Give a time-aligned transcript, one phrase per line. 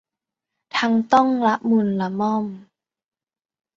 [0.77, 2.45] ทั้งต้องละมุนละม่อม